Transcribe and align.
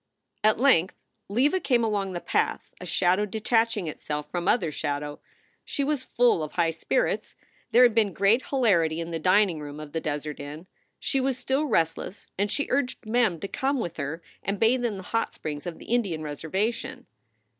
At 0.43 0.59
length 0.59 0.95
Leva 1.29 1.59
came 1.59 1.83
along 1.83 2.13
the 2.13 2.19
path, 2.19 2.71
a 2.81 2.87
shadow 2.87 3.27
detaching 3.27 3.85
itself 3.85 4.31
from 4.31 4.47
other 4.47 4.71
shadow. 4.71 5.19
She 5.63 5.83
was 5.83 6.03
full 6.03 6.41
of 6.41 6.53
high 6.53 6.71
spirits. 6.71 7.35
There 7.71 7.83
had 7.83 7.93
been 7.93 8.11
great 8.11 8.47
hilarity 8.47 8.99
in 8.99 9.11
the 9.11 9.19
dining 9.19 9.59
room 9.59 9.79
of 9.79 9.91
the 9.91 10.01
Desert 10.01 10.39
Inn. 10.39 10.65
She 10.99 11.21
was 11.21 11.37
still 11.37 11.65
restless, 11.65 12.31
and 12.35 12.51
she 12.51 12.65
urged 12.71 13.05
Mem 13.05 13.39
to 13.41 13.47
come 13.47 13.79
with 13.79 13.97
her 13.97 14.23
and 14.41 14.59
bathe 14.59 14.83
in 14.83 14.97
the 14.97 15.03
hot 15.03 15.35
springs 15.35 15.67
of 15.67 15.77
the 15.77 15.85
Indian 15.85 16.23
reservation. 16.23 17.05